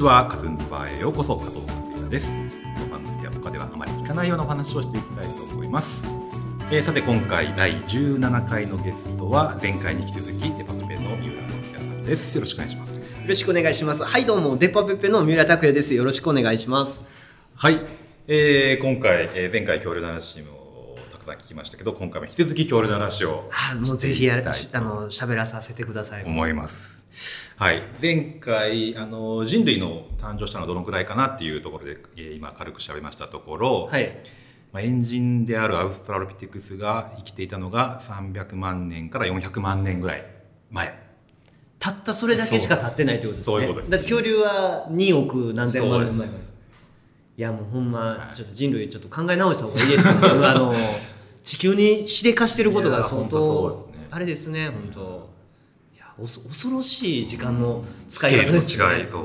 [0.00, 6.02] ちはカズンズバーへようこそ加藤和也ですこの番組では他ではあまり聞かないようなお話をしていきたいと思います、
[6.70, 14.02] えーさて今回第17回のゲストは前回に引き続きデパペペの三浦明さんですよろしくお願いしますよろしくお願いします。
[14.02, 15.94] はい、どうも、デパペペの三浦拓也です。
[15.94, 17.06] よろしくお願いします。
[17.54, 17.78] はい、
[18.26, 24.38] えー今回、えー前回恐竜の話もたくさん聞きましたけど今回も引き続き恐竜の話をあもうぜひあ
[24.80, 26.24] の喋らさせてください。
[26.24, 26.99] 思います。
[27.56, 34.18] はい、前回あの人類の誕生したのはどのくらいかなっていうところで、えー今軽く調べましたところ、はい。
[34.72, 40.24] まあ、エンジンであるアウストラロピテクスが生きていたのが300万年から400万年ぐらい
[40.70, 41.10] 前。
[41.80, 43.52] たったそれだけしか経ってないってことですね。
[43.52, 43.90] そういうことです。
[43.90, 46.30] だって恐竜は2億何千万年前い
[47.36, 48.36] やもうほんま、はい。
[48.36, 50.12] ちょっと人類ちょっと考え直した方がいいですよ
[50.48, 50.74] あの
[51.42, 55.29] 地球にしでかしてることが相当あれですね本当
[56.20, 59.06] 恐ろしい時間の使い方ですね。
[59.06, 59.22] そう、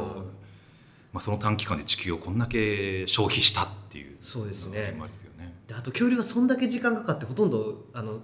[1.14, 4.18] まあ、その短期間で地球をこんだけ消費したっていう。
[4.22, 4.96] そうですね。
[5.08, 5.56] すよね。
[5.68, 8.20] であと恐竜がそんだけ時間かかってほとんどあの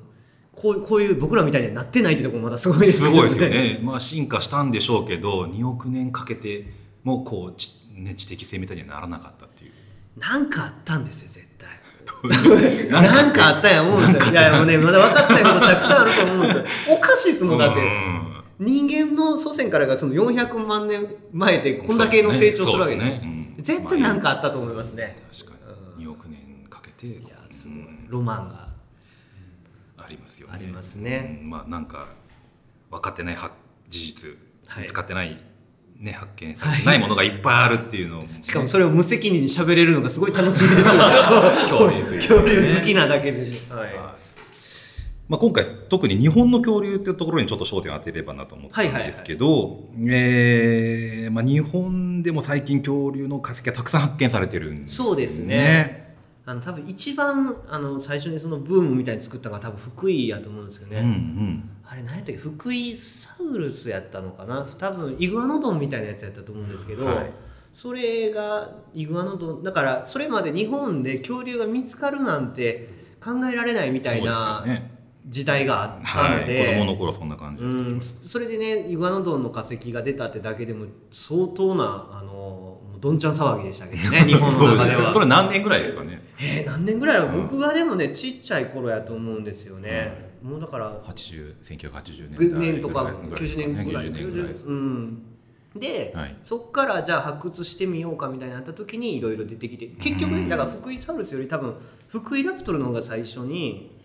[0.53, 6.67] こうこういう僕らみたいにはなってないってところもまたすごいですすごいですよね、まあ、進化したんでしょうけど2億年かけて
[7.03, 9.71] もこうち、ね、知的性みたいにはならなかったっていう。
[10.19, 11.69] なんかあったんですよ絶対。
[12.89, 14.31] な なんかあったんや思うんですよ。
[14.31, 16.65] いやもうねまだ分かってないことたくさんあると思うんですよ。
[16.89, 17.79] おかしいですもんだって。
[17.79, 23.21] うん人間の祖先からがその400万年前でこんだけの成長するわけですでね。
[23.57, 23.63] うん。
[23.63, 25.17] 絶対なんかあったと思いますね。
[25.31, 25.57] 確か
[25.97, 26.05] に。
[26.05, 27.07] 2億年かけて。
[27.07, 27.77] いやすごい。
[27.77, 28.67] うんロマンが
[29.97, 30.53] ありますよね。
[30.53, 31.39] ありますね。
[31.41, 31.49] うん。
[31.49, 32.09] まあなんか
[32.91, 33.51] 分かってないは
[33.89, 34.37] 事実。
[34.67, 34.83] はい。
[34.83, 35.41] 見つかってない、
[35.97, 41.01] ね、発見されてないものがいっぱいあるっていうのを、しかもそれを無責任に喋れるのがすごい楽しいですよ。
[41.67, 43.39] 恐竜好き恐竜好きなだけで、
[43.69, 44.20] はい
[45.31, 56.17] まあ、今回特に日本の恐竜っていうところにちょっと焦点を当てればなと思ったんですけど、日本でも最近恐竜の化石がたくさん発見されてるんですよそうですね。
[56.45, 61.69] あの多分一番あの最初にそのブームみたいに作ったのが多分福井やと思うんですけどね、うんうん。
[61.85, 62.41] あれ何やったっけ？
[62.41, 64.67] 福井サウルスやったのかな？
[64.77, 67.31] 多分イグアノドンみたいなやつやったと思うんですけど、はい。
[67.73, 72.89] それがイグアノドンだからそれまで日本で恐竜が見つかるなんて
[73.23, 74.65] 考えられないみたいな
[75.27, 77.67] 時代があったはい、ので、子供の頃そんな感じ、う
[77.97, 85.13] ん、それでねイグアノドンの化石が出たってだけでも相当なあのどんちゃん騒ぎでしたけどね 日本の中では。
[85.13, 86.21] それ何年ぐらいですかね？
[86.39, 87.43] えー、何年ぐらいう、うん。
[87.43, 94.65] 僕がでもねちっちゃい頃やと思うんですよね、もうだから80 1980年代年とかぐらいです90年ぐらい90年ぐらいです。
[94.65, 95.23] うん。
[95.75, 96.35] で、はい。
[96.43, 101.75] そっからじゃあ発掘してみようかみたいになった時にいろいろ出てきて結局うんねだから福井サウルスより多分
[102.09, 104.00] 福井ラプトルの方が最初に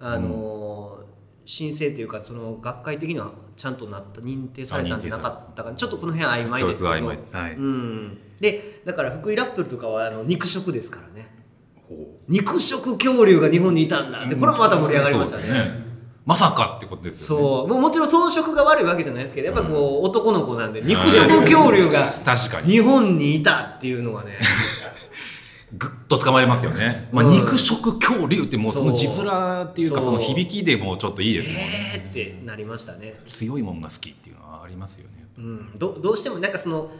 [0.00, 1.10] あのー
[1.50, 7.06] 申請というかその学会的にはちゃんとなった認定されたんじゃなかったかちょっとこの辺曖昧ですけど。
[7.06, 7.54] はい。
[7.54, 11.28] うん、でだから福井ラプトルとかはあの肉食ですからね。
[11.88, 11.96] ほ
[12.28, 14.24] 肉食恐竜が日本にいたんだ。
[14.24, 15.90] ってこれもまた盛り上がりましたね。
[16.24, 17.68] まさかってことですよね。
[17.68, 17.80] そう。
[17.80, 22.70] もちろん装飾が悪いわけじゃないですけどやっぱこう男の子なんで肉食恐竜が確かに。
[22.70, 24.38] 日本にいたっていうのがね
[25.72, 35.26] ぐっと捕まりますよね、まあ、うん肉食恐竜ってもうその字面っていうかその響きでもちょっといいですもんね、えーってなりましたね、強いもんが好きっていうのはありますよね。
[35.38, 36.90] うん、どどうしてもなんかその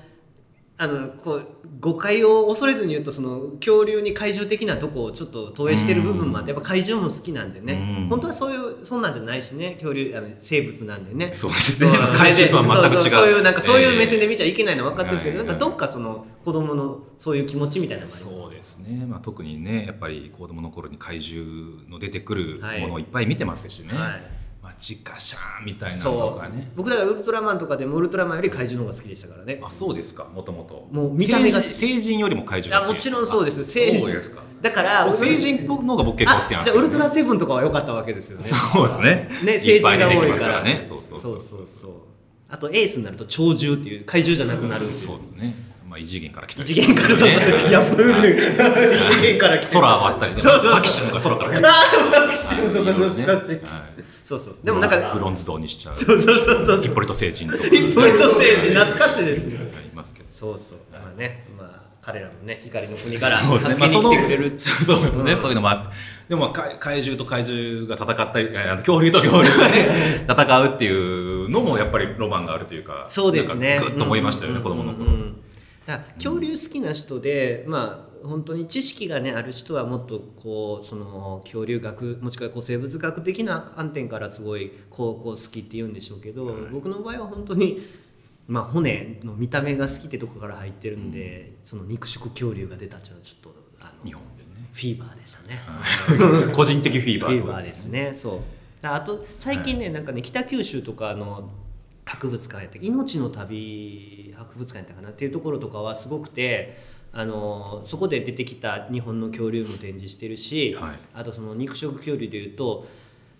[0.83, 1.47] あのこう
[1.79, 7.99] 誤解を恐れずに言うとその恐竜に怪獣的なとこをちょっと投影してる部分もあってやっぱ怪獣も好きなんでね。
[8.01, 8.09] うん。
[8.09, 11.35] 本当はそういうそんなんじゃないしね恐竜あの生物なんでね。
[11.35, 11.91] そうですね。
[12.17, 13.11] 怪獣とは全く違う。
[13.11, 15.47] そういうなんかそういう目線で、で見ちゃいけないのは分かってるんですけど、はい。
[15.49, 18.39] なんかどっかその子供のそういう気持ちみたいなのがあります。
[18.41, 22.81] そうですね、まあ、特にねやっぱり子供の頃に怪獣の出てくるはい。
[22.81, 23.99] ものをいっぱい見てますしね、はい。
[23.99, 24.21] まあ、
[24.79, 26.71] チカシャーンみたいなとかね。
[26.77, 29.61] 僕だからウルトラマンとかでもウルトラマンより怪獣の方が好きでしたからね。
[29.63, 30.25] あそうですか？
[30.25, 33.61] もともともう見た目が成人よりも怪獣あもちろんそうです。
[33.61, 34.11] あ成人。
[34.61, 38.45] だから僕成人っぽくの方が僕結構好きなんですじゃあウルトラセブンとかは良かったわけですよね。
[38.45, 39.29] そうですね。
[39.45, 40.63] ね成人が多いから。
[40.63, 40.85] ね。
[40.89, 41.67] そうそうそうそう。
[41.67, 41.93] そう
[42.51, 45.55] あとエースになると鳥獣っていう怪獣じゃなくなるそうですね、
[45.89, 47.29] まあ、異次元から来たり異次元からそう。
[47.29, 47.35] ね
[47.71, 50.73] やっぱり異次元から来て空割ったりねそうそうそう。
[50.73, 51.61] マキシムが空から来た
[52.27, 53.51] マキシムとか懐かしい。
[53.53, 54.55] はいそうそう。
[54.63, 55.97] でもなんかブロンズ像にしちゃう。
[55.97, 56.95] そうそうそうそう。
[56.95, 57.67] ポリト星人とか。
[57.67, 59.59] 一ポイント星人懐かしいですね。
[59.77, 60.59] ありますけどそう。
[60.59, 64.61] そうまあねまあ彼らもね光の国から助けに来てくれる。
[64.61, 65.91] そうですね、 そういうのもあ
[66.29, 73.81] でも怪怪獣と怪獣が戦ったり恐竜と恐竜がね 戦うっていうのもやっぱりロマンがあるというかそうですね。
[73.81, 75.11] グッと思いましたよね、うん子供の頃、
[76.15, 87.81] 恐竜好きな人でまあ本当に知識がねある人はもっとこうその恐竜学もしくはこう生物学的な観点からすごいこうこう好きって言うんでしょうけど、僕の場合は本当に
[88.51, 94.69] まあ、骨の見た目が好きってとこから入ってるんで、その肉食恐竜が出たっていうのはちょっとあの日本でね。
[94.73, 95.61] フィーバーでしたね。
[96.53, 98.13] 個人的フィーバーフィーバーですね。
[98.13, 98.43] そ
[98.83, 98.87] う。
[98.87, 101.49] あと最近ね、なんかね北九州とかの
[102.05, 106.77] 博物館やった命の旅博物館やったかなっていうところとかはすごくて
[107.13, 110.99] あのそこで出てきた日本の恐竜も展示してるし、はい。
[111.15, 112.87] あとその肉食恐竜でいうと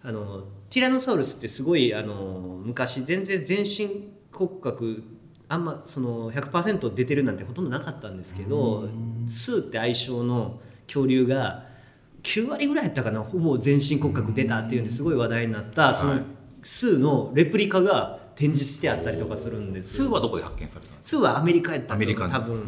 [0.03, 5.03] あのティラノサウルスってすごいあの昔全然全身骨格
[5.49, 8.89] あんまその100%出てるなんてほとんどなかったんですけど
[9.29, 11.67] スーって愛称の恐竜が
[12.23, 16.21] 9割ぐらいやったかなほぼ全身骨格出たっていうんですごい話題になったそのはい
[16.63, 20.05] スーのレプリカが展示してあったりとかするんですよ。
[20.05, 22.63] スーはどこで発見されたんですスーはアメリカやった多分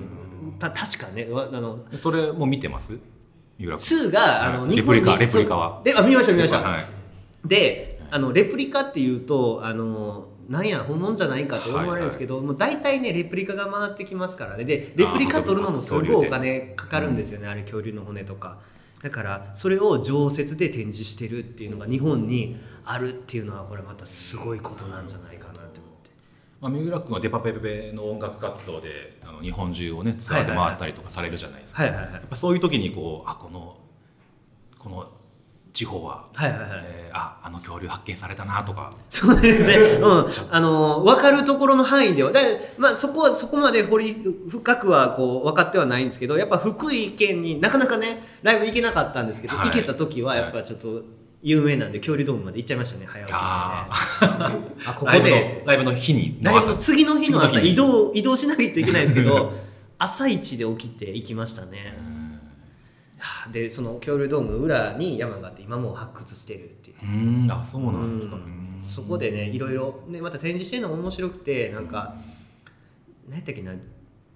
[0.59, 1.27] た確かね。
[1.27, 2.99] わあのかそれも見てます？
[3.59, 4.77] 三浦君スーがあのはい。
[4.77, 5.83] レプリカレプリカは？
[5.85, 6.85] であ見ました見ました、はい。
[7.45, 14.65] であのレプリカっていうとあのなんや本物じゃないかと思われるんですけど、もう大体ねレプリカが回ってきますからね。
[14.65, 17.49] でレプリカ取るのもすごいお金かかるんですよね。
[17.49, 18.59] あれ恐竜の骨とか。
[19.03, 25.52] だからそれを常設で展示してるっていうのが日本にあるっていうのはこれまたすごいことなんじゃないか
[26.63, 32.13] まあ、三浦君はデパペペの音楽活動であの日本中をねツアーで回ったりとかされるじゃないですか、はいはいはい。
[32.15, 33.77] やっぱそういう時にこうあこの
[34.79, 35.11] この
[35.73, 36.71] 地方は、はいはいはい。
[36.85, 38.95] えーああの恐竜発見されたなとか。
[39.11, 39.75] そうですね。
[40.01, 40.33] うん。
[40.51, 42.33] あの、分かるところの範囲では。
[42.33, 42.41] だ
[42.79, 44.15] まあ、そこは、そこまで掘り、
[44.49, 49.69] 深くは、こう、分かってはないんですけど、やっぱ福井県になかなかね、ライブ行けなかったんですけど、はい。
[49.69, 51.03] 行けた時は、やっぱちょっと、
[51.43, 53.51] 有名なんで、恐竜ドームまで行っちゃいましたね、早起きしてね。
[53.51, 53.89] あ
[54.87, 55.63] あ、ここで。
[55.67, 59.53] ライブの日にライブの次の日の朝、移動、移動しないといけないですけど、
[59.99, 61.99] 朝一で起きて行きましたね。
[63.19, 66.97] はあで、その恐竜ドームの裏に山があって、今もう発掘してるっていう。
[67.03, 67.51] うーん。
[67.51, 68.37] あそうなんですか、
[68.85, 72.15] そこでねいろいろ、ね、また展示してるのも面白くてなんか
[73.29, 73.73] 何やったっけな。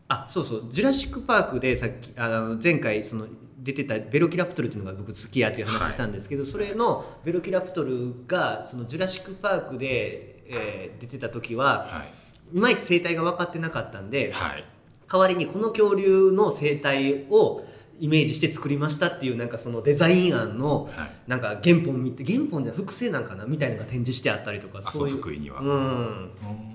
[0.08, 3.26] あそうそう「ジュラシック・パーク」でさっきあの前回その
[3.58, 12.04] 出てたベロキラプトルっていうのが僕好きやっていう話したんですけど、それのベロキラプトルがそのジュラシック・パークで、えー出てた時はは
[12.52, 12.56] い。
[12.56, 14.64] いまいち生態が分かってなかったんではい。
[15.10, 17.64] 代わりにこの恐竜の生態を
[17.98, 21.10] イメージして作りましたっていうなんかそのデザイン案のはい。
[21.26, 25.16] なんか原本見て原本じゃ複製なんかなみたいなのが展示してあったりとかあそういう。
[25.16, 25.60] 福井には。
[25.60, 25.68] うん。
[25.68, 26.30] うん。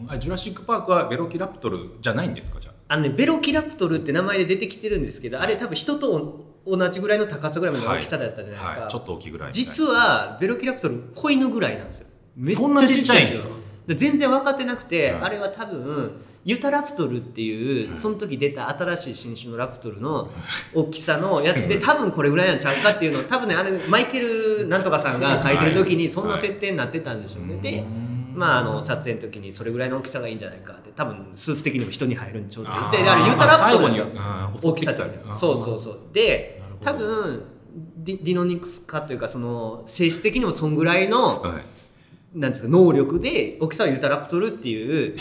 [0.09, 2.97] あジュラシック・パークはベロキラプトルじゃないんですかじゃあ。
[2.97, 12.07] のねベロキラプトルって名前で出てきてるんですけどあれ多分人と同じぐらいの高さぐらいの大きさだったじゃないですか、はい、ちょっと大きいぐらい実はベロキラプトル子犬ぐらいなんですよ。
[12.35, 13.47] めそんなちっちゃいんですか？
[13.87, 15.21] で全然分かってなくて、はい。
[15.23, 20.31] あれは多分ユタラプトルっていう、その時出た新しい新種のラプトルの
[20.73, 27.83] 大きさのやつで多分これぐらいなんちゃうかっていうのを多分ねあれマイケルなんとかさんが書いてる時にそんな設定になってたんでしょうね、で
[28.33, 33.21] まああの撮影の時にそれぐらいの大きさがいいんじゃないかって多分スーツ的にも人に入るんでちょうどであれ
[34.61, 35.01] 大きさって
[35.37, 35.99] そうそうそう。
[36.13, 37.43] で多分
[37.97, 41.63] ディディノニクス化というかその性質的にもそんぐらいのはい。
[42.33, 45.17] なんですか能力で大きさをユタラプトルっていう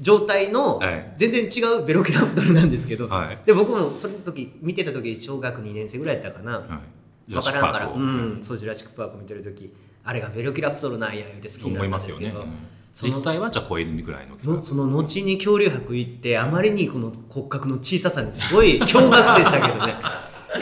[0.00, 1.14] 状態のはい。
[1.16, 3.38] 全然違うベロキラプトルなんですけど、はい。
[3.44, 6.96] で僕もその時見てた時小学2年生ぐらいやったかな、はい。
[7.32, 9.72] 分からんから、うん、そうジュラシック・パーク見てる時
[10.06, 12.56] あれがベロキラプトルなんや言うて好きにな思いったんですけど、ますよね、
[13.02, 19.96] 実際はじゃあ小犬ぐらいのその後に恐竜博行ってあまりにこの骨格の小ささにすごい驚愕でしたけどね。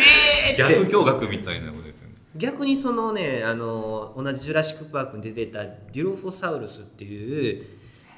[0.48, 2.14] えー逆驚愕みたいなことですよね。
[2.36, 7.66] 逆にそのねあの同じ「ジュラシック・パーク」に出てたデュロフォサウルスっていう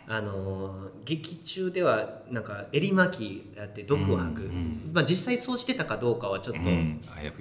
[0.09, 6.61] あの劇中ではなんか襟巻きあって毒を吐く、うんうんまあ、実際そうしてたかどうかはちょっと、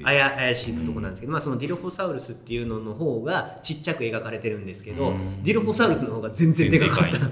[0.03, 0.73] 怪しい。
[0.85, 5.43] とこなんですけど、まあ、そのディロフォサウルスっていうのの方がちっちゃく描かれてるんですけど、うん。
[5.43, 7.19] ディロフォサウルスの方が全然でかかった。
[7.19, 7.29] だか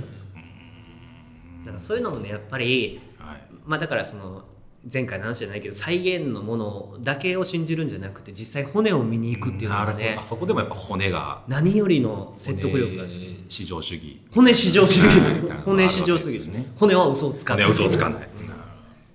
[1.65, 3.41] らそういうのもねやっぱりはい。
[3.65, 4.45] まあだからその
[4.91, 11.43] 前回の話じゃないけど再現のものだけを信じるんじゃなくて実際骨を見に行くっていうのがねあそこでもやっぱ骨が。
[11.47, 13.03] 何よりの説得力が。
[13.03, 13.13] 骨
[13.47, 14.21] 至上主義。
[14.33, 15.07] 骨至上主義。
[15.19, 16.71] は い骨至上主義ですね。
[16.75, 17.63] 骨は嘘をつかない。
[17.65, 18.29] 骨は嘘をつかない。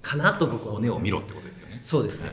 [0.01, 1.81] かなと僕は骨を見ろってことですよね。
[1.83, 2.23] そうです。
[2.23, 2.33] ね。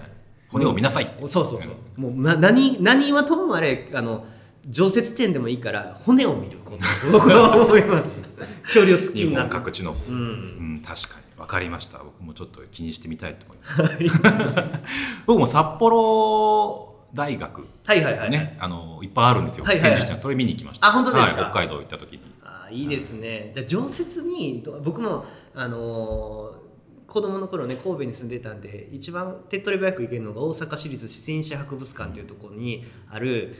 [0.49, 1.13] 骨を見なさい。
[1.21, 2.01] そうそうそう。
[2.01, 4.25] もうな何何はともあれあの
[4.69, 6.57] 常設展でもいいから骨を見る
[7.12, 8.19] 僕は思います。
[8.63, 10.75] 恐竜好きなる各地のううん。
[10.75, 11.25] ん確かに。
[11.38, 12.00] 分かりました。
[12.00, 14.55] 僕もちょっと気にしてみたいと思います。
[15.27, 19.65] 僕も札幌大学はいはいはい、ねあのいっぱいあるんですよ。
[19.65, 20.00] はいはいはい。
[20.00, 20.88] 展示展それ見に行きました。
[20.88, 21.41] あ本当ですか？
[21.43, 22.19] はい北海道行った時に。
[22.43, 26.65] あいいですね、で常設に僕もあのー
[27.07, 33.53] 子供の頃ね神戸に住んでたんで一番手っ取り早く行けるのが大阪市立自然史博物館というところにある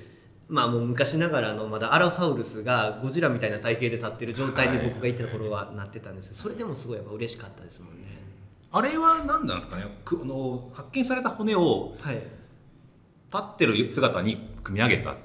[0.48, 8.06] まあもう昔ながらのまだアラサウルスがゴジラみたいな体型で立ってる状態に僕がいた頃はなってたんですけどそれでもすごいやっぱ嬉しかったですもんね。
[8.72, 9.86] あれは何なんですかね。
[10.04, 12.16] くあの発見された骨をはい。
[12.16, 12.24] 立
[13.38, 15.16] ってる姿に組み上げた。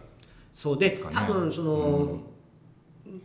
[0.53, 1.17] そうでかね。
[1.17, 2.21] 多分その、うん。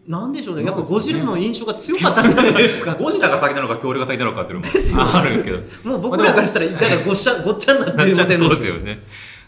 [0.08, 0.66] なんでしょうね。
[0.66, 2.94] やっぱゴジラの印象が強かったんじゃないですか。
[3.00, 4.66] ゴジラが先なのか恐竜が先なのかっていうの
[5.04, 5.90] もあるんですけど。
[5.90, 9.04] もう僕らからしたらだからごっちゃごっちゃになってる なっちゃってそうのですよね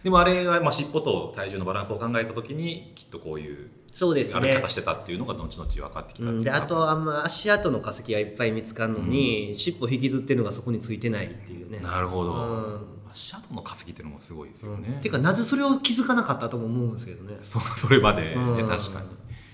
[0.07, 4.53] でもあれはまあ尻尾と体重のバランスを考えた時にきっとこういうそうですね。
[4.53, 11.79] 歩き方してたっていうのが後々分かってきたううん、であとあんま足跡の化石がいっぱい見つかるのに、尻尾引きずってるのがそこについてないっていうね。
[11.79, 12.79] なるほど、うん。
[13.11, 14.81] 足跡の化石っていうのもすごいですようん。
[14.81, 17.37] ね、ていうかなぜそれを気づかなかったとも思うんですけどね。
[17.43, 18.67] そそれまで、ねうん。
[18.69, 19.01] 確か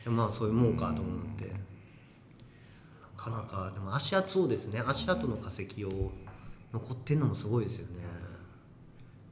[0.05, 0.13] に。
[0.13, 4.83] まあそういうもんかと思って、なかなかでも足跡そうですね。
[4.85, 6.11] 足跡の化石を
[6.73, 8.12] 残ってんのもすごいですよね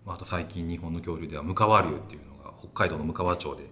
[0.08, 3.70] あと最近日本の恐竜ではムカワ竜っていうのが北海道のムカワ町で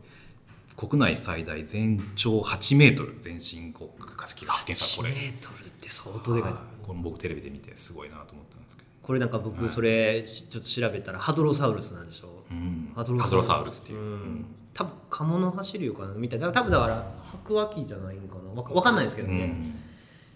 [0.77, 4.97] 国内最大全長8メートル全身骨格化石が発見され1た。
[4.97, 6.63] これメートルって相当でかいです。
[6.83, 12.53] これ僕テレビで見てすごいなと思ったんですけど、これなんか僕それしちょっと調べたらハドロサウルスなんでしょう。
[12.53, 12.91] うん。
[12.95, 14.45] ハハドロサウルスっていう、ん。
[14.73, 16.51] 多分カモノ走るかなみたいな。
[16.51, 19.75] 多分だから白亜紀じゃないんかなわかんないですけどね、うん。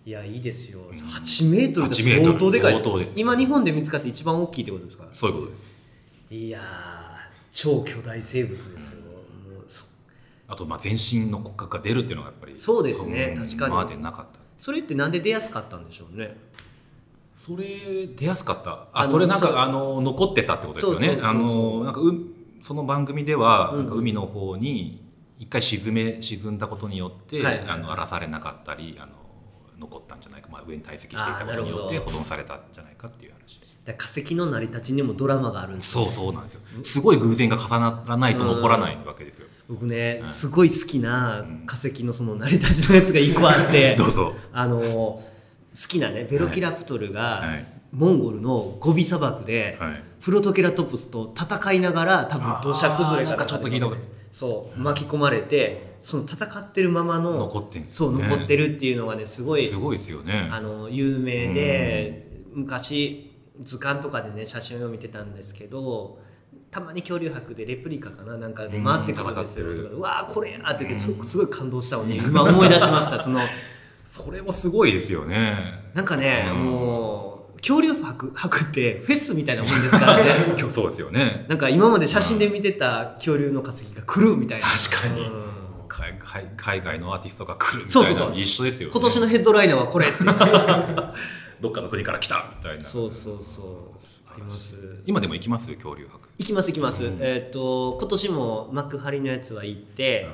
[0.06, 0.82] いやいいですよ。
[0.92, 2.84] 8メートルって8相当でかい。
[3.16, 5.74] 今日本で見つかって一番大きいってことですかそういうことです
[6.34, 6.64] いやー
[7.52, 9.84] 超巨大生物ですよ、もうそ
[10.48, 13.74] あとまあ全身の骨格が出るっていうのがやっぱりそうですねん確かに。
[13.74, 14.40] 今までなかった。
[14.58, 16.36] それってなんで出やすかったんでしょうね。
[17.36, 18.88] それ出やすかった。
[18.94, 21.22] あそれなんかあの残ってたってことですよね。
[21.22, 22.20] あのなんかう
[22.64, 25.06] その番組ではうんなんか海の方に
[25.38, 27.70] 一回沈め沈んだことによって、はいはい。
[27.70, 29.12] あの荒らされなかったりあの
[29.84, 33.60] 残ったんじゃないか、まあ、上に堆積していたことによって保存されたんじゃないかっていう話。
[33.86, 36.62] だから化石の成り立ちにもドラマがあるんですよそうそうなんですよ。
[36.84, 40.28] すごい偶然が重ならないと残らないわけですよ、僕ね、うん。
[40.28, 44.34] すごい好きな化石のその成り立ちのやつが一個あって どうぞ。
[44.54, 45.22] あの好
[45.88, 47.68] きなねベロキラプトルが、はい。
[47.92, 50.04] モンゴルのゴビ砂漠で、はい。
[50.22, 54.02] プロトケラトプスと戦いながら多分土砂崩れあーなんかちょっと聞いたこと
[54.34, 60.50] そう巻き込まれてその戦ってるままの残ってんですそう残ってるっていうのがねすごいすごいですよね。
[60.52, 63.32] あの有名で、昔
[63.64, 66.20] 図鑑とかでね写真を見てたんですけど
[66.72, 73.40] たまに恐竜博でレプリカかななんかで回ってくるんですよ、うんうわーこれやっててすごい感動したのに今思い出しましたその。
[74.04, 75.56] それもすごいですよね。
[75.94, 76.66] なんかね、うん。
[76.66, 77.33] もう
[77.66, 80.32] 恐竜博博ってフェスみたいなもんですからね。
[80.58, 81.46] 今 日そうですよね。
[81.48, 84.66] なんか今まで写真で見てた恐竜の化石が来るみたいな。
[84.68, 85.22] 確かに。
[85.22, 85.44] うん。
[85.88, 88.28] 海海海外のアーティストが来るみたそうそうそう。
[88.28, 88.92] いな一緒ですよね。
[88.92, 90.18] 今年のヘッドライナーはこれって
[91.62, 92.84] どっかの国から来たみたいな。
[92.84, 93.66] そうそうそう。
[94.30, 94.76] あります。
[95.06, 96.20] 今でも行きます恐竜博。
[96.40, 97.18] 行きます行きます、うん。
[97.22, 100.28] えっ、と今年も幕張のやつは行って、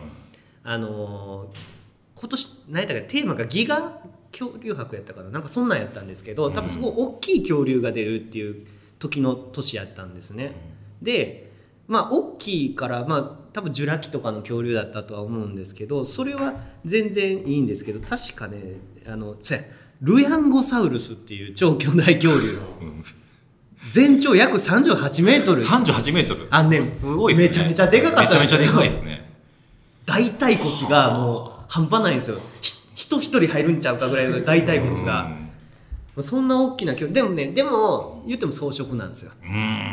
[0.63, 1.79] あのー
[2.19, 3.97] 今年何やったかテーマがギガ
[4.31, 5.29] 恐竜博やったかな。
[5.29, 8.65] なんかそんなんやったんですけど多分すごい大きい恐竜が出るっていう
[8.99, 10.55] 時の年やったんですね、
[11.01, 11.51] で
[11.87, 16.53] まあ大きいからまあ多分ジュラ紀とかの恐竜だったとは思うんですけどそれは
[16.85, 18.75] 全然いいんですけど確かね
[19.07, 19.37] あの
[20.01, 22.53] ルヤンゴサウルスっていう超巨大恐竜。
[22.53, 23.03] のうん。
[23.91, 25.63] 全長約38メートル。
[25.65, 26.47] 38メートル。
[26.51, 27.67] あんねんすごいですね。
[27.67, 28.59] めちゃめちゃでかかったんですよ。
[28.59, 29.29] めちゃめちゃでかいですね。
[30.05, 32.39] 大腿骨がもう半端ないんですよ。
[32.61, 35.31] ひ人一人入るんちゃうかぐらいの大腿骨が。
[36.21, 39.31] そんな大きな恐竜でもねでも言っても草食なんですよ。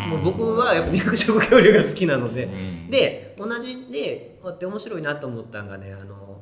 [0.08, 2.90] もう僕はやっぱ肉食恐竜が好きなので、うん。
[2.90, 6.40] で同じでこうやって面白いなと思ったのがねあの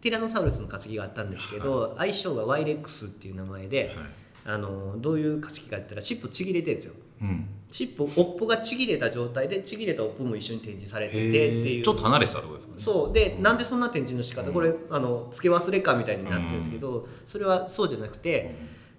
[0.00, 4.06] ティラノサウルスの化石があったんですけど、愛称がワイレックスっていう名前で、はい。
[4.48, 7.48] あのどういう化石かって言ったら尻尾ちぎれてるんですようん。
[7.70, 11.36] 尻尾尾っぽがちぎれた状態でちぎれた尾っぽも一緒に展示されててって
[11.74, 11.84] いう。
[11.84, 12.80] ちょっと離れてたところですかね。
[12.82, 13.12] そう。
[13.12, 14.52] でなんでそんな展示の仕方？
[14.52, 18.54] これあの付け忘れかみたいになってるんですけど、それはそうじゃなくて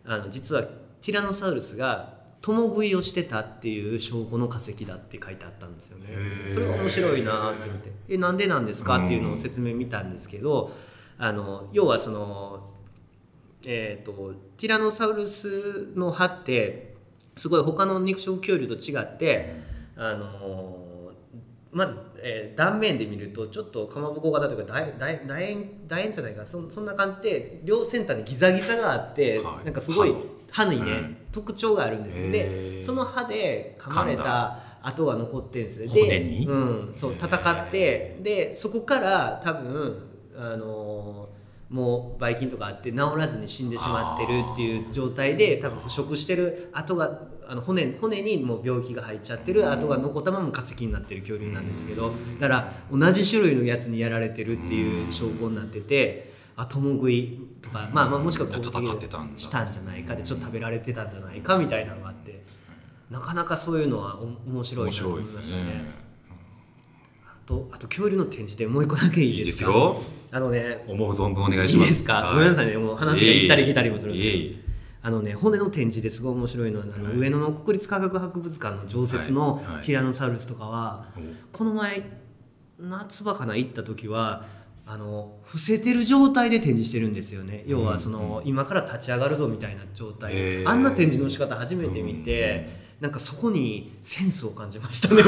[0.06, 6.08] あの実はティラノサウルスが共食いをしてたっていう証拠の化石だって書いてあったんですよね。
[6.50, 10.72] それが面白いなって思って「えなんでなんですか?」っていうのを説明見たんですけど
[11.18, 12.74] あの要はその
[13.64, 16.87] えー、とティラノサウルスの歯って
[17.38, 19.56] すごい他の肉食恐竜と違って
[19.96, 20.86] あの
[21.72, 29.66] まず、えー断面で見るとちょっとかまぼこ型というか楕円楕円じゃないかそそんな感じで両先端にギザギザがあって、はい。
[29.66, 30.16] なんかすごい
[30.50, 31.18] 歯にね、うん。
[31.32, 32.84] 特徴があるんですでー。
[32.84, 36.46] その歯で噛まれた跡が残ってるんですよ骨に？
[36.46, 41.30] で、うん、そう戦ってでそこから多分あの
[41.70, 59.40] もうばい菌とかあって治らずに死んでしまってるっていう状態で多分腐食してる跡があの骨骨にもう病気が入っちゃってる跡が残ったまま化石になってる恐竜なんですけどだから同じ種類のやつにやられてるっていう証拠になっててあ共食いとか、まあ、まあもしくは攻撃戦ってたんだ。
[59.40, 62.44] したんじゃないかでちょっと食べられてたんじゃないかみたいなのがあって
[63.12, 65.64] なかなかそういうのはお面白い面なと思白いですいましたね。
[65.64, 66.08] ね。
[67.28, 71.88] あとあと恐竜の展示でもう一個だけいいいいでかですすよあのね思う存分お願いいします。
[71.88, 72.78] いですか、ごめんなさいね。
[72.78, 74.38] もう話が行ったり来たりもするんですけど。
[74.38, 74.68] いえいえ。
[75.04, 77.18] あのね骨の展示ですごい面白いのはあの、はい。
[77.18, 79.66] 上野の国立科学博物館の常設のはい。
[79.66, 79.82] はい。
[79.84, 81.08] ティラノサウルスとかは、
[81.54, 82.04] この前
[82.80, 84.46] 夏場かな行った時は
[84.86, 87.64] あの伏せてる状態で展示してるんですよね。
[87.68, 90.70] 要はその、今から立ち上がるぞみたいな状態、へー。
[90.70, 95.22] あんな展示の仕方初めて見て、なんかそこにセンスを感じましたね。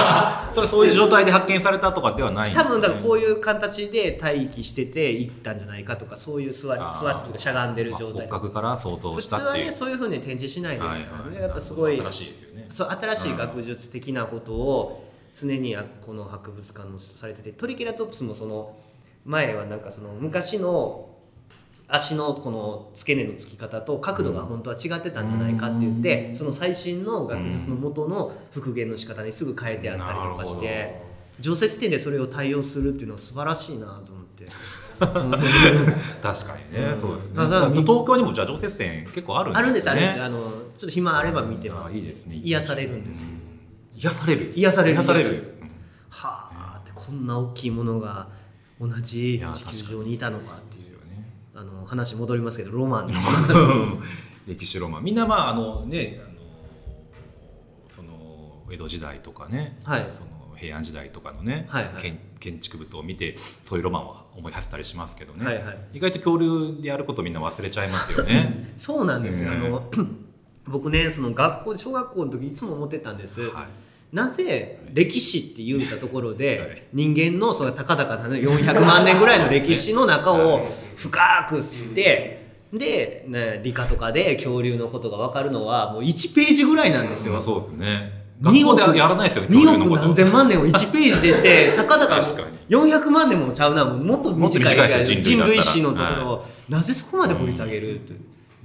[0.54, 2.70] それそういう状態で発見されたとかではないんですね。
[2.70, 9.66] 多分だからこういう形で待機してて行ったんじゃないかとかそういう座り座ってしゃがんでる状態まあ骨格から想像普通はしたっていう。
[9.66, 12.66] ねそういうふうに展示しないですからね、はいはいやっぱすごい新しいですよね。
[12.70, 18.74] そう新しい学術的なことを常にあこの博物館のされててトリケラトプスもその
[19.26, 21.09] 前はなんかその昔の
[21.90, 31.02] 足のこの付け根の付き方と角度が本当は違ってたんじゃないかって言ってその最新の学術の元の復元の仕方にすぐ変えてあったりとかして
[31.40, 34.46] 常設展でそれを対応するっていうのは素晴らしいなと思って。
[35.00, 37.00] 確かにね、うん。
[37.00, 37.34] そうですね。
[37.36, 39.62] 東京にもじゃあ常設展結構あるんですね。
[39.62, 40.22] あるんですあるんです。
[40.22, 42.40] あのちょっと暇あれば見てます、あいいですね。
[42.44, 43.28] 癒されるんですよ。
[43.94, 44.52] 癒される？
[44.54, 45.30] 癒される癒される。
[45.30, 48.28] 癒さはあってこんな大きいものが
[48.78, 50.99] 同じ地球上にいたのかっていう
[51.60, 53.10] あの話戻りますけどロマン。
[54.48, 55.04] 歴史ロマン。
[55.04, 56.40] みんなまああのねあの
[57.86, 60.08] その江戸時代とかね、はい。
[60.14, 62.02] その平安時代とかのね、はいはい。
[62.02, 65.78] 建建築物を見てそういうロマンを思い馳せたりしますけどね、はいはい。
[65.92, 68.72] 意外と恐竜でやることみんな忘れちゃいますよね。
[68.78, 69.90] そうなんですよ、ねあの
[70.66, 73.66] 僕ねその学校小学校の時いつも思ってたんです、はい
[74.12, 76.82] なぜ歴史って言うたところで、はい。
[76.92, 82.40] 人間のそのたかだかな400万年ぐらいの歴史の中を深く知って、
[82.72, 87.34] で、ね、理科とかで恐竜のことが分かるのはもう1ページぐらいなんですよ。
[87.34, 88.20] まあそうですね。
[88.42, 89.48] 2億やらないですよね。
[89.48, 89.94] 2恐竜のこと。
[89.96, 92.58] 億何千万年を1ページでして たかだか確かに。
[92.68, 93.84] 400万年もちゃうな。
[93.84, 98.14] もっと短い短いですよ人人類史のところを、なぜそこまで掘り下げるって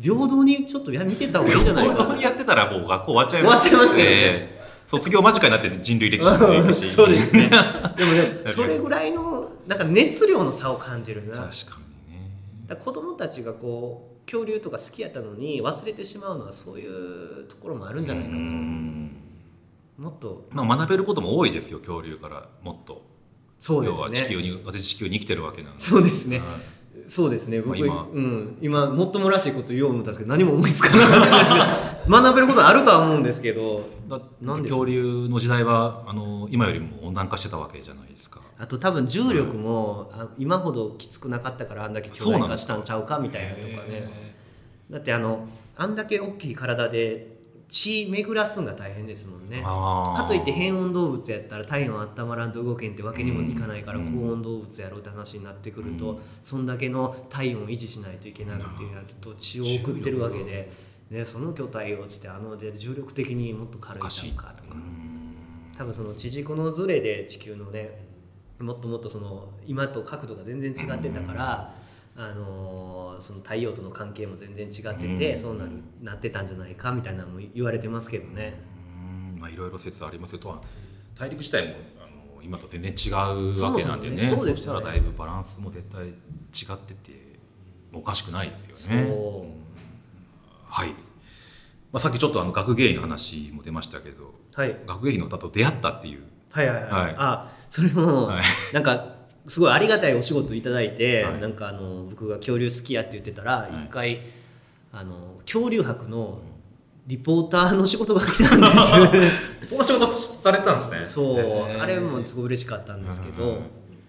[0.01, 1.93] 平等にちょっとや見てた方がいいんじゃないか。
[1.93, 4.03] な本当にやってたらもう学校終わっちゃい終わっちゃいますね。
[4.03, 4.54] ええ
[4.88, 7.50] 卒業間近になって人類歴史の歴史 そうですね。
[7.98, 11.34] でもねそれぐらいのなんか熱量の差を感じるな。
[11.34, 12.32] 確かにね。
[12.67, 18.43] だ子供たちがこう恐竜とか好きやったのに忘れてしまうのはそういうところもあるんじゃないかなとう。
[18.43, 19.12] ん。
[19.98, 20.48] もっと。
[20.52, 22.48] まあ学べることも多いですよ恐竜から。
[22.62, 23.04] もっと。
[23.60, 25.80] そうです要は地球ねに私地球に生きてるわけなんで。
[25.80, 26.39] そうですね。
[26.39, 26.74] はい
[27.07, 27.61] そうですね。
[27.61, 28.07] 僕、まあ今。
[28.13, 38.41] うん、今もっともらしいこと言おう思ったんですけど何も思いつかなかった学べることあるとは思うんですけどだなんで恐竜の時代はあの今よりも温暖化してたわけじゃないですか。
[38.57, 43.71] あと多分重力も、あ今ほどきつくなかったからあんだけ巨大化したんちゃうかみたいなとかね。
[43.89, 44.35] へ
[44.89, 47.35] だってあのあんだけ大きい体で
[47.69, 49.62] 血巡らすんが大変ですもんね。
[49.62, 54.13] かといって変温動物やったら体温温まらんと動けんってわけにもいかないからうん。
[54.13, 56.19] 高温動物やろうって話になってくると、うん。
[56.41, 60.71] そんだけの体温を維持しないといけなくてなると血を送ってるわけで、
[61.10, 64.75] ね、その巨体をつってあので重力的にもっと軽いおかとか。
[64.75, 65.36] うん。
[65.78, 68.06] 多分その地軸のズレで地球のね
[68.60, 71.73] もっともっとその今と角度が全然違ってたから、
[72.15, 75.41] あのーその太陽との関係も全然違ってて、うん。
[75.41, 78.60] そうなるなってたんじゃないかみたいなのも言われてますけどね。
[79.34, 79.39] うん。
[79.39, 80.39] まあいろいろ説ありますよ。
[80.39, 80.62] とは
[81.17, 84.36] 大陸自体もあの今と全然違うわけなんでね。
[84.38, 87.39] そうしたらだいぶバランスも絶対違ってて
[87.93, 89.10] おかしくないですよね。
[90.67, 90.95] はい、ま
[91.93, 94.78] あ、さっきちょっとあの学芸員の話も出ましたけどはい。
[94.86, 96.23] 学芸員の方と出会ったっていう。
[96.51, 97.15] はいはいはい、はい。
[97.17, 98.43] あそれも、はい。
[98.73, 99.14] なんか
[99.47, 101.39] すごいありがたいお仕事いただいて、はい。
[101.39, 103.86] なんかあの僕が恐竜好きやって言ってたらい。
[103.86, 104.21] 一、回
[104.91, 106.39] あの恐竜博の
[107.05, 111.05] リポーターの仕事が来たんです その仕事されてたんですね。
[111.05, 113.62] そう、あれもすごい嬉しかったんですけど、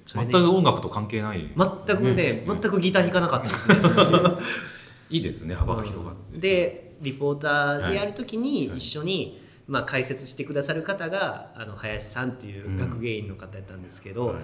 [0.06, 1.50] 全く音楽と関係ない。
[1.56, 2.60] 全くね、うん。
[2.60, 3.74] 全くギター弾かなかったですね。
[5.08, 8.78] いいですね幅が広がって、でリポーターでやるときにはい。
[8.78, 14.36] 一緒に、まあ、解説してくださる方があの林さんっていう学芸員の方やったんですけど、はい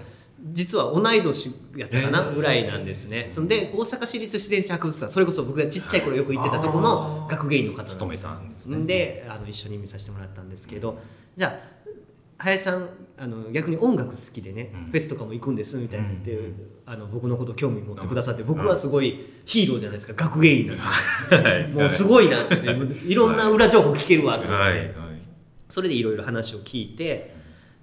[0.51, 2.35] 実は同い年やったかな、えー。
[2.35, 3.29] ぐらいなんですね。
[3.33, 7.95] そんで大阪市立自然史博物館それこそ僕がちっちゃい頃よく行ってたところの学芸員の方なんです。
[7.95, 8.85] 勤めたんですね。
[8.85, 10.97] であの一緒に見させてもらったんですけど
[11.37, 11.73] じゃあ
[12.37, 14.85] 林さんあの逆に音楽好きでね、うん。
[14.85, 16.55] フェスとかも行くんですみたいな言って、うん。
[16.85, 20.77] あの僕のこと興味持ってくださって、僕はすごいヒーローじゃないですか学芸員なん
[21.73, 21.79] で。
[21.79, 22.55] もうすごいなって
[23.05, 24.77] いろんな裏情報聞けるわと思って、はい。
[24.79, 24.93] はい。
[25.69, 27.33] それでいろいろ話を聞いて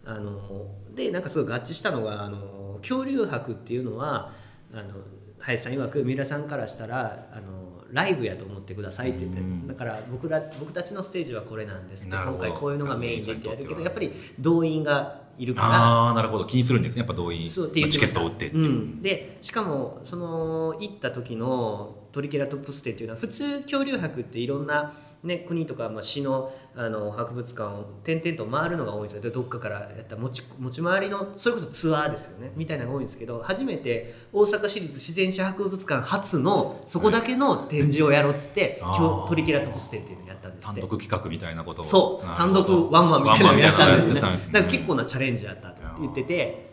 [0.05, 4.33] あのでなんかすごい合致したのがあの恐竜博っていうのは
[4.73, 4.95] あの
[5.39, 9.67] 林さん曰く三浦さんからしたらあのライブやと思ってくださいって言ってうん。
[9.67, 16.45] だから僕ら僕たちのステージはこれなんですって今回こういうのがメインでってやるけどやっぱりり動員がいるからああなるほど。
[16.45, 16.99] 気にするんですね。
[17.01, 18.63] やっぱ動員そうってチケットを売ってってう。
[18.63, 29.21] ん、でしかもその行った時のトリケラトプス展っていうのは普通恐竜博っていろんな、ね、国とか、まあ、市のあの博物館を点々と回るのが多いんですよ。
[29.21, 32.53] でどっかからやった持ち持ち回りのそれこそツアーですよね。
[32.57, 38.97] みたいなのが多いんですけど初めて大阪市立自然史博物館初のそこだけの展示をやろうっつって、あー。
[38.97, 41.85] 今日トリケラトプス展っていうのをやったんです単独企画みたいなことを。
[41.85, 42.27] そう。
[42.27, 44.21] 単独ワンマンみたいなのをやったんですね。
[44.21, 44.53] ワンマンみたいなのやったんですね。
[44.53, 46.71] だから結構なチャレンジやったと言ってて。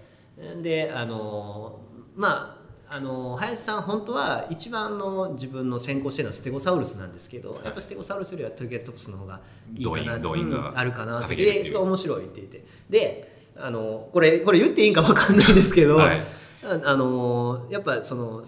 [0.61, 1.79] であの
[2.15, 2.56] まあ
[2.89, 9.41] あの林さん本当は一番の自分の先行してるのはステゴサウルスなんですけどやっぱステゴサウルスよりはトリケラトプスの方が
[9.75, 12.63] いいかなうんあるかなってでそれが面白いって言って。
[12.89, 16.21] であのこれこれ言っていいんか分かんないですけど、はい。
[16.63, 18.43] ああのやっぱその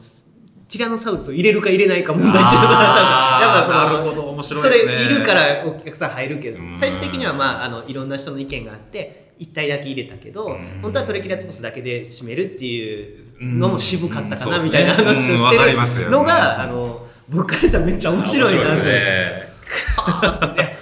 [0.67, 3.78] ティラノサウルスを入れるか入れないか問題っていうのがあったんですよ。
[3.78, 4.30] やっぱそのなるほど。
[4.30, 4.93] 面白いね。
[4.93, 6.78] れいるからお客さん入るけどうん。
[6.78, 10.80] 最終的にはまああのいろんな人の意見があって1体だけ入れたけどうん。
[10.82, 14.65] 本当はトレキラツボスだけで締めるっていうのも渋かったかうなん。
[14.65, 16.06] みたいな話をしてりますよ。
[16.06, 19.49] るのがあの僕からしたらめっちゃ面白いなって。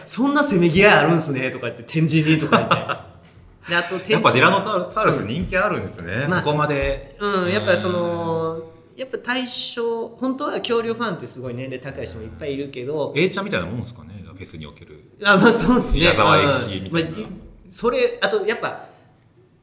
[0.06, 3.18] そ んなせめぎ合いあるんすねとか言って展示にとか言って。
[3.70, 7.18] であとやっぱディラノサウルス人気あるんですね、まあそこまで。
[7.20, 8.64] うん、やっぱりその
[8.96, 13.14] やっぱ対象本当は恐竜ファンってすごい年齢高い人もいっぱいいるけど。
[13.16, 15.04] A ちゃんみたいなもんですかねフェスにおける。
[15.24, 16.00] あまあそうですね。
[16.02, 16.46] 宮沢うん。
[16.46, 17.10] 永吉みたいな。
[17.10, 18.88] まあそれあとやっぱ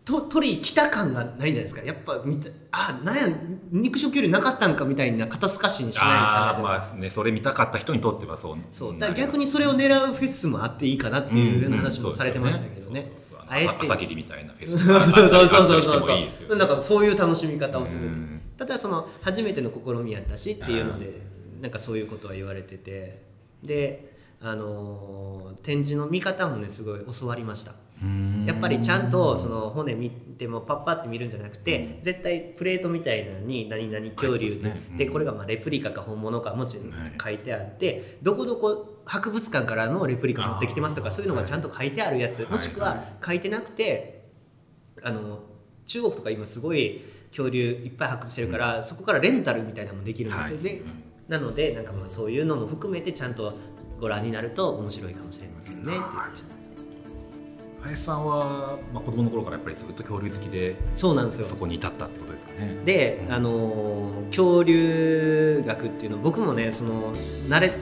[0.05, 1.83] と鳥来た感がないじゃないですか。
[1.83, 3.23] やっぱ見たあなんや
[3.71, 8.99] 肉食よりなかったんかみたいな肩透かしにしないのかなとああまあねそれ見たかった人にとってはそうそう。
[8.99, 13.11] だ逆にそれを狙うフェスもあっていいかなっていう話もされてましたけどね。
[13.49, 14.73] 朝朝霧みたいなフェス。
[15.11, 15.83] そうそうそうそう。
[15.83, 18.05] そうもいいですよそうなんかそういう楽しみ方をする。
[18.05, 18.41] うん。
[18.59, 21.23] ただその初めての試みやったしっていうので
[21.63, 23.23] なんかそういうことは言われてて。
[23.63, 24.13] で
[24.43, 27.71] あのー展示の見方もねすごい教わりました。
[27.71, 27.84] うん
[28.47, 34.83] やっぱりちゃんとその骨見てもパッパって見るんじゃなくて絶対プレートみたいなのに何々恐竜ね。
[34.91, 34.97] うん。
[34.97, 42.41] でこれがまあレプリカか本物かもちろんはい書いてあってどこどこ博物館からのレプリカ持ってきてますとかそういうのがちゃんと書いてあるやつ。
[42.41, 42.53] はい。
[42.53, 44.29] もしくは書いてなくて
[45.03, 45.41] あの
[45.87, 50.65] 中国とか今すごい恐竜いっぱい発掘してるからそこからレンタルみたいなのもできるんですよ、はい。
[50.65, 50.83] で
[51.29, 53.53] なのでなんかまあそういうのも含めてちゃんと
[53.99, 56.01] ご覧になると面白いかもしれませんねって言っ
[56.59, 56.64] て
[57.85, 61.47] 林さんは、まあ、子供の頃からやっぱりずっと恐竜好きでそうなんですよ。
[61.47, 62.79] そこに至ったってことですかね。
[62.85, 67.15] で、あのー恐竜学っていうの僕もねその
[67.49, 67.73] 慣れ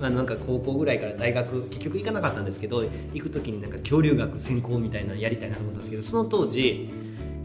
[0.00, 6.90] まあ、なんか高校ぐらいから大学結局行かなかったんですけど行く時になんか恐竜学専攻みたいなのやりたいなと思ったんですけどその当時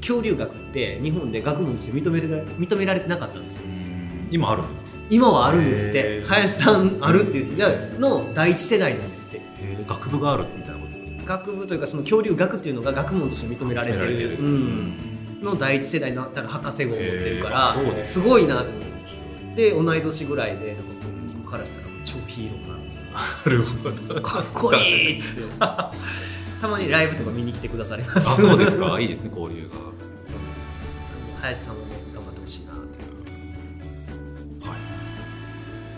[0.01, 3.63] 恐竜学って日本で学問として認められ認められてなかったんですよ。
[3.65, 4.27] うん。
[4.31, 6.27] 今あるんですか今はあるんですっへてー。
[6.27, 9.41] 林さんあるって言っての第一世代なんですって。
[9.87, 10.80] 学部があるみたいな
[11.25, 18.91] 学部というかその恐竜学っていうのが学問として認められてるうん、の第一世代のだから博士号を持ってるからですすごいなと思って。
[19.55, 20.77] で同い年ぐらいで
[21.41, 23.11] 僕からしたら超ヒーローなんですよ。
[23.11, 24.21] なるほど。
[24.21, 25.41] かっこいいっつって。
[25.59, 28.29] たまにライブとか見に来てくださります。
[28.29, 28.99] あそうですか。
[28.99, 29.75] いいですね交流が。
[29.75, 30.83] そうなんです。
[31.41, 33.03] 林さんもね頑張ってほしいなって
[34.67, 34.77] はい。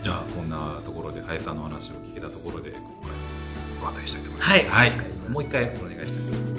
[0.03, 3.11] じゃあこんなところで林さんの話を聞けたところで今回
[3.83, 4.51] お渡りしたいと思います。
[4.51, 4.65] はい。
[4.65, 4.91] はい。
[5.29, 6.52] もう一回お願いしたいと思います